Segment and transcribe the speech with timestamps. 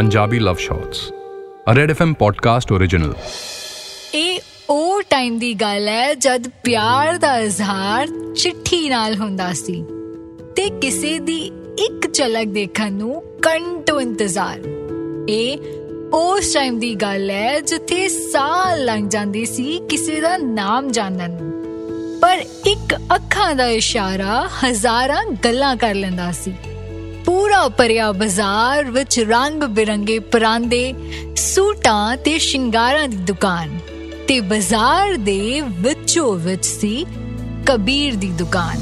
[0.00, 0.98] Punjabi Love Shots,
[1.72, 3.16] a Red FM podcast original.
[4.14, 4.40] ਇਹ
[4.70, 9.84] ਉਹ time ਦੀ ਗੱਲ ਹੈ ਜਦ ਪਿਆਰ ਦਾ ਇਜ਼ਹਾਰ ਚਿੱਠੀ ਨਾਲ ਹੁੰਦਾ ਸੀ
[10.56, 14.60] ਤੇ ਕਿਸੇ ਦੀ ਇੱਕ ਝਲਕ ਦੇਖਣ ਨੂੰ ਘੰਟੋ ਇੰਤਜ਼ਾਰ।
[15.28, 15.58] ਇਹ
[16.12, 22.18] ਉਸ ਟਾਈਮ ਦੀ ਗੱਲ ਹੈ ਜਿੱਥੇ ਸਾਲ ਲੰਘ ਜਾਂਦੀ ਸੀ ਕਿਸੇ ਦਾ ਨਾਮ ਜਾਣਨ। ਨੂੰ
[22.20, 26.54] ਪਰ ਇੱਕ ਅੱਖਾਂ ਦਾ ਇਸ਼ਾਰਾ ਹਜ਼ਾਰਾਂ ਗੱਲਾਂ ਕਰ ਲੈਂਦਾ ਸੀ।
[27.26, 30.94] ਪੂਰਾ ਭਰਿਆ ਬਾਜ਼ਾਰ ਵਿੱਚ ਰੰਗ ਬਿਰੰਗੇ ਪਰਾਂਦੇ,
[31.36, 33.78] ਸੂਟਾਂ ਤੇ ਸ਼ਿੰਗਾਰਾਂ ਦੀ ਦੁਕਾਨ
[34.28, 37.06] ਤੇ ਬਾਜ਼ਾਰ ਦੇ ਵਿੱਚੋਂ ਵਿੱਚ ਸੀ
[37.66, 38.78] ਕਬੀਰ ਦੀ ਦੁਕਾਨ।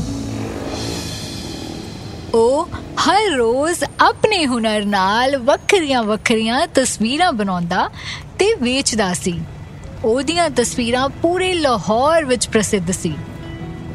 [2.34, 2.68] ਉਹ
[3.08, 7.88] ਹਰ ਰੋਜ਼ ਆਪਣੇ ਹੁਨਰ ਨਾਲ ਵੱਖਰੀਆਂ ਵੱਖਰੀਆਂ ਤਸਵੀਰਾਂ ਬਣਾਉਂਦਾ
[8.38, 9.40] ਤੇ ਵੇਚਦਾ ਸੀ।
[10.04, 13.14] ਉਹਦੀਆਂ ਤਸਵੀਰਾਂ ਪੂਰੇ ਲਾਹੌਰ ਵਿੱਚ ਪ੍ਰਸਿੱਧ ਸੀ।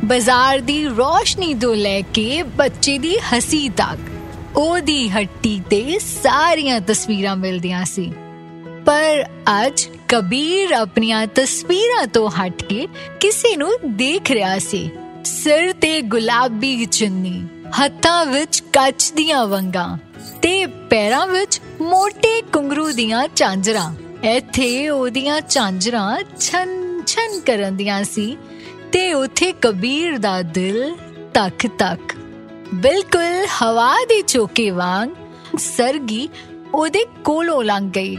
[0.06, 4.13] ਬਾਜ਼ਾਰ ਦੀ ਰੋਸ਼ਨੀ ਤੋਂ ਲੈ ਕੇ ਬੱਚੇ ਦੀ ਹਸੀ ਤੱਕ
[4.56, 8.14] ਉਹਦੀ ਹੱਟੀ ਤੇ ਸਾਰੀਆਂ ਤਸਵੀਰਾਂ ਮਿਲਦੀਆਂ ਸੀ।
[8.86, 9.26] ਪਰ
[9.66, 12.88] ਅੱਜ ਕਬੀਰ ਆਪਣੀਆਂ ਤਸਵੀਰਾਂ ਤੋਂ ਹਟ ਕੇ
[13.20, 14.90] ਕਿਸੇ ਨੂੰ ਦੇਖ ਰਿਹਾ ਸੀ।
[15.26, 17.48] ਸਿਰ ਤੇ ਗੁਲਾਬੀ ਚੁੰਨੀ,
[17.84, 19.98] ਹੱਥਾਂ ਵਿੱਚ ਕੱਚ ਦੀਆਂ ਵੰਗਾਂ
[20.42, 28.38] ਤੇ ਪੈਰਾਂ ਵਿੱਚ ਮੋٹے ਕੁੰਗਰੂ ਦੀਆਂ ਚਾਂਜਰਾਂ ਇੱਥੇ ਉਹਦੀਆਂ ਚਾਂਜਰਾਂ ਛਨ ਛਨ ਕਰਨ ਦੀਆਂ ਸੀ
[28.92, 30.96] ਤੇ ਉਥੇ ਕਬੀਰ ਦਾ ਦਿਲ
[31.34, 32.16] ਤੱਕ ਤੱਕ
[32.74, 35.10] ਬਿਲਕੁਲ ਹਵਾ ਦੇ ਝੋਕੇ ਵਾਂਗ
[35.58, 36.30] ਸਰਗੀ
[36.74, 38.18] ਉਹਦੇ ਕੋਲੋਂ ਲੰਘ ਗਈ।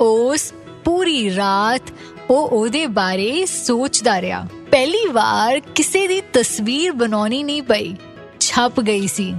[0.00, 1.82] ਉਸ ਪੂਰੀ ਰਾਤ
[2.30, 7.94] ਉਹ ਉਹਦੇ ਬਾਰੇ ਸੋਚਦਾ ਰਿਹਾ। ਪਹਿਲੀ ਵਾਰ ਕਿਸੇ ਦੀ ਤਸਵੀਰ ਬਣਾਉਣੀ ਨਹੀਂ ਪਈ।
[8.40, 9.34] ਛਪ ਗਈ ਸੀ।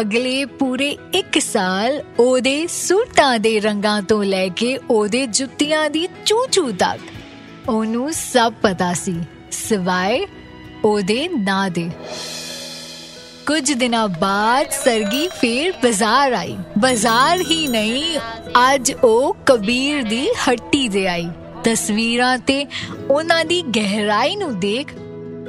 [0.00, 6.72] ਅਗਲੇ ਪੂਰੇ 1 ਸਾਲ ਉਹਦੇ ਸੂਟਾਂ ਦੇ ਰੰਗਾਂ ਤੋਂ ਲੈ ਕੇ ਉਹਦੇ ਜੁੱਤੀਆਂ ਦੀ ਚੂਚੂ
[6.72, 7.00] ਤੱਕ
[7.68, 10.26] ਉਹਨੂੰ ਸਭ ਪਤਾ ਸੀ। ਸਿਵਾਏ
[10.84, 11.90] ਉਹਦੇ ਨਾਂ ਦੇ।
[13.46, 18.18] ਕੁਝ ਦਿਨਾਂ ਬਾਅਦ ਸਰਗੀ ਫੇਰ ਬਾਜ਼ਾਰ ਆਈ। ਬਾਜ਼ਾਰ ਹੀ ਨਹੀਂ,
[18.74, 21.28] ਅੱਜ ਉਹ ਕਬੀਰ ਦੀ ਹੱਟੀ ਤੇ ਆਈ।
[21.64, 22.66] ਤਸਵੀਰਾਂ ਤੇ
[23.10, 24.94] ਉਹਨਾਂ ਦੀ ਗਹਿਰਾਈ ਨੂੰ ਦੇਖ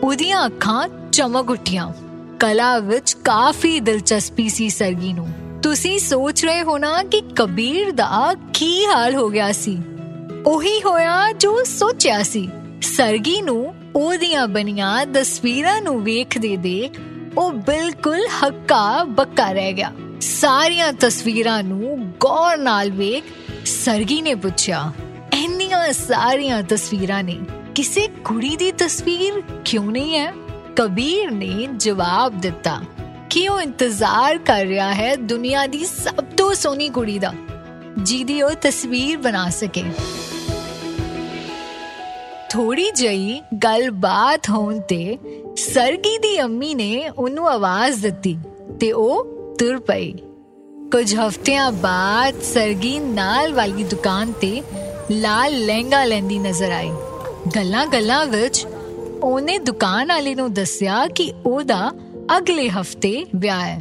[0.03, 1.94] ਉਹਦੀਆਂ ਅੱਖਾਂ ਚਮਕ ਉੱਠੀਆਂ।
[2.40, 5.29] ਕਲਾ ਵਿੱਚ ਕਾਫੀ ਦਿਲਚਸਪੀ ਸੀ ਸਰਗੀ ਨੂੰ।
[5.63, 9.81] ਤੁਸੀਂ ਸੋਚ ਰਹੇ ਹੋ ਨਾ ਕਿ ਕਬੀਰ ਦਾ ਕੀ ਹਾਲ ਹੋ ਗਿਆ ਸੀ।
[10.46, 12.50] ਉਹੀ ਹੋਇਆ ਜੋ ਸੋਚਿਆ ਸੀ।
[12.81, 17.00] ਸਰਗੀ ਨੂੰ ਉਹਦੀਆਂ ਬਣੀਆਂ ਤਸਵੀਰਾਂ ਨੂੰ ਵੇਖਦੇ ਦੇਖ
[17.38, 23.23] ਉਹ ਬਿਲਕੁਲ ਹੱਕਾ ਬੱਕਾ ਰਹਿ ਗਿਆ। ਸਾਰੀਆਂ ਤਸਵੀਰਾਂ ਨੂੰ ਗੌਰ ਨਾਲ ਵੇਖ
[23.66, 24.91] ਸਰਗੀ ਨੇ ਪੁੱਛਿਆ,
[25.33, 27.39] ਇੰਨੀਆਂ ਸਾਰੀਆਂ ਤਸਵੀਰਾਂ ਨੇ,
[27.75, 30.31] ਕਿਸੇ ਕੁੜੀ ਦੀ ਤਸਵੀਰ ਕਿਉਂ ਨਹੀਂ ਹੈ?
[30.75, 32.79] ਕਬੀਰ ਨੇ ਜਵਾਬ ਦਿੱਤਾ
[33.29, 37.33] ਕਿ ਉਹ ਇੰਤਜ਼ਾਰ ਕਰ ਰਿਹਾ ਹੈ ਦੁਨੀਆ ਦੀ ਸਭ ਤੋਂ ਸੋਹਣੀ ਕੁੜੀ ਦਾ,
[37.97, 39.83] ਜਿਹਦੀ ਉਹ ਤਸਵੀਰ ਬਣਾ ਸਕੇ?
[42.53, 45.18] ਥੋੜੀ ਜਈ ਗੱਲਬਾਤ ਹੋਣ ਤੇ
[45.58, 48.38] ਸਰਗੀ ਦੀ ਅੰਮੀ ਨੇ ਉਹਨੂੰ ਆਵਾਜ਼ ਦਿੱਤੀ
[48.80, 49.24] ਤੇ ਉਹ
[49.59, 50.12] ਤੁਰ ਪਈ।
[50.91, 54.62] ਕੁਝ ਹਫ਼ਤਿਆਂ ਬਾਅਦ ਸਰਗੀ ਨਾਲ ਵਾਲੀ ਦੁਕਾਨ ਤੇ
[55.12, 56.91] ਲਾਲ ਲਹਿੰਗਾ ਲੈਂਦੀ ਨਜ਼ਰ ਆਈ।
[57.56, 58.68] ਗੱਲਾਂ ਗੱਲਾਂ ਵਿੱਚ
[59.24, 61.91] ਉਹਨੇ ਦੁਕਾਨ ਵਾਲੇ ਨੂੰ ਦੱਸਿਆ ਕਿ ਉਹਦਾ
[62.38, 63.80] ਅਗਲੇ ਹਫ਼ਤੇ ਵਿਆਹ ਹੈ।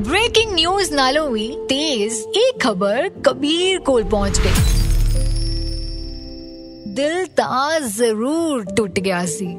[0.00, 4.77] ਬ੍ਰੇਕਿੰਗ ਨਿਊਜ਼ ਨਾਲੋਂ ਵੀ ਤੇਜ਼ ਇਹ ਖਬਰ ਕਬੀਰ ਕੋਲ ਪਹੁੰਚ ਗਈ।
[6.98, 9.58] ਦਿਲ ਤਾਂ ਜ਼ਰੂਰ ਟੁੱਟ ਗਿਆ ਸੀ।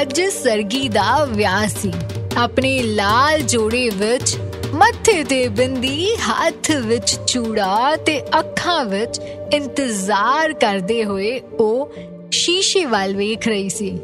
[0.00, 1.92] ਅੱਜ ਸਰਗੀ ਦਾ ਵਿਆਹ ਸੀ।
[2.36, 4.36] ਆਪਣੇ ਲਾਲ ਜੋੜੇ ਵਿੱਚ,
[4.74, 9.20] ਮੱਥੇ ਤੇ ਬਿੰਦੀ, ਹੱਥ ਵਿੱਚ ਚੂੜਾ ਤੇ ਅੱਖਾਂ ਵਿੱਚ
[9.54, 11.92] ਇੰਤਜ਼ਾਰ ਕਰਦੇ ਹੋਏ ਉਹ
[12.30, 13.98] ਸ਼ੀਸ਼ੇ ਵੱਲ ਵੇਖ ਰਹੀ ਸੀ।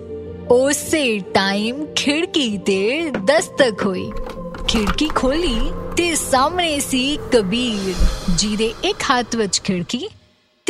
[0.50, 4.12] ਉਸੇ ਟਾਈਮ ਖਿੜਕੀ ਤੇ ਦਸਤਕ ਹੋਈ।
[4.68, 7.94] ਖਿੜਕੀ ਖੋਲੀ ਤੇ ਸਾਹਮਣੇ ਸੀ ਕਬੀਰ,
[8.30, 10.08] ਜਿਹਦੇ ਇੱਕ ਹੱਥ ਵਿੱਚ ਖਿੜਕੀ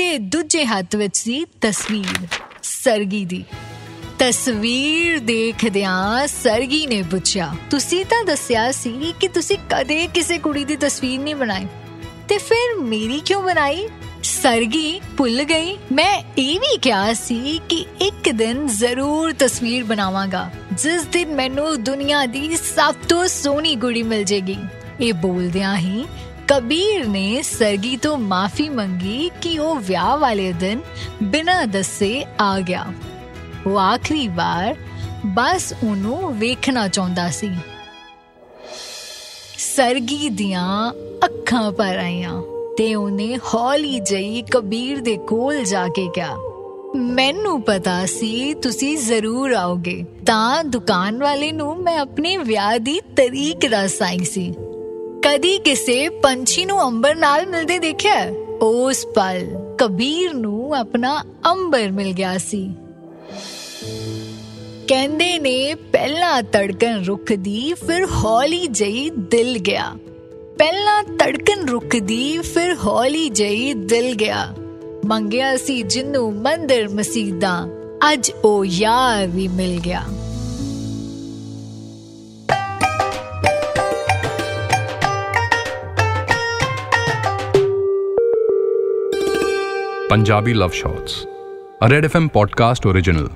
[0.01, 2.27] ਤੇ ਦੂਜੇ ਹੱਥ ਵਿੱਚ ਸੀ ਤਸਵੀਰ,
[2.63, 3.45] ਸਰਗੀ ਦੀ।
[4.19, 10.77] ਤਸਵੀਰ ਦੇਖਦਿਆਂ ਸਰਗੀ ਨੇ ਪੁੱਛਿਆ, ਤੁਸੀਂ ਤਾਂ ਦੱਸਿਆ ਸੀ ਕਿ ਤੁਸੀਂ ਕਦੇ ਕਿਸੇ ਕੁੜੀ ਦੀ
[10.77, 11.67] ਤਸਵੀਰ ਨਹੀਂ ਬਣਾਈ।
[12.29, 13.89] ਤੇ ਫਿਰ ਮੇਰੀ ਕਿਉਂ ਬਣਾਈ?
[14.23, 21.03] ਸਰਗੀ ਭੁੱਲ ਗਈ। ਮੈਂ ਇਹ ਵੀ ਕਿਹਾ ਸੀ ਕਿ ਇੱਕ ਦਿਨ ਜ਼ਰੂਰ ਤਸਵੀਰ ਬਣਾਵਾਂਗਾ, ਜਿਸ
[21.03, 24.57] ਦਿਨ ਮੈਨੂੰ ਦੁਨੀਆ ਦੀ ਸਭ ਤੋਂ ਸੋਹਣੀ ਕੁੜੀ ਮਿਲ ਜੇਗੀ।
[25.01, 26.05] ਇਹ ਬੋਲਦਿਆਂ ਹੀ
[26.51, 30.81] ਕਬੀਰ ਨੇ ਸਰਗੀ ਤੋਂ ਮਾਫੀ ਮੰਗੀ ਕਿ ਉਹ ਵਿਆਹ ਵਾਲੇ ਦਿਨ
[31.23, 32.85] ਬਿਨਾਂ ਦੱਸੇ ਆ ਗਿਆ
[33.67, 34.77] ਉਹ ਆਖਰੀ ਵਾਰ
[35.27, 37.51] ਬਸ ਉਹਨੂੰ ਵੇਖਣਾ ਚਾਹੁੰਦਾ ਸੀ
[39.59, 40.91] ਸਰਗੀ ਦੀਆਂ
[41.25, 42.41] ਅੱਖਾਂ ਪਰ ਆਈਆਂ
[42.79, 46.37] ਤੇ ਉਹਨੇ ਹੌਲੀ ਜਈ ਕਬੀਰ ਦੇ ਕੋਲ ਜਾ ਕੇ ਕਿਹਾ
[46.97, 53.69] ਮੈਨੂੰ ਪਤਾ ਸੀ ਤੁਸੀਂ ਜ਼ਰੂਰ ਆਓਗੇ ਤਾਂ ਦੁਕਾਨ ਵਾਲੇ ਨੂੰ ਮੈਂ ਆਪਣੇ ਵਿਆਹ ਦੀ ਤਰੀਕ
[53.71, 54.53] ਦੱਸ ਆਈ ਸੀ
[55.25, 58.33] ਕਦੀ ਕਿਸੇ ਪੰਛੀ ਨੂੰ ਅੰਬਰ ਨਾਲ ਮਿਲਦੇ ਦੇਖਿਆ?
[58.63, 59.47] ਉਸ ਪਲ
[59.79, 62.75] ਕਬੀਰ ਨੂੰ ਆਪਣਾ ਅੰਬਰ ਮਿਲ ਗਿਆ ਸੀ।
[64.89, 69.95] ਕਹਿੰਦੇ ਨੇ ਪਹਿਲਾਂ ਤੜਕਣ ਰੁੱਖ ਦੀ ਫਿਰ ਹੌਲੀ ਜਈ ਦਿਲ ਗਿਆ।
[70.59, 74.55] ਪਹਿਲਾਂ ਧੜਕਨ ਰੁਕਦੀ ਫਿਰ ਹੌਲੀ ਜਈ ਦਿਲ ਗਿਆ।
[75.07, 77.69] ਮੰਗਿਆ ਸੀ ਜਿੰਨੂੰ ਮੰਦਰ ਮਸੀਦਾਂ
[78.13, 80.03] ਅੱਜ ਉਹ ਯਾਰ ਵੀ ਮਿਲ ਗਿਆ।
[90.11, 91.25] Punjabi Love Shots,
[91.83, 93.29] a Red FM podcast original.